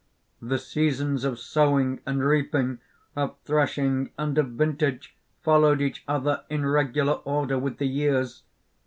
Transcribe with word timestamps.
"The 0.41 0.57
seasons 0.57 1.23
of 1.23 1.37
sowing 1.37 2.01
and 2.07 2.23
reaping, 2.23 2.79
of 3.15 3.37
threshing 3.45 4.09
and 4.17 4.35
of 4.39 4.47
vintage, 4.53 5.15
followed 5.43 5.79
each 5.79 6.03
other 6.07 6.43
in 6.49 6.65
regular 6.65 7.13
order 7.23 7.59
with 7.59 7.77
the 7.77 7.85
years. 7.87 8.41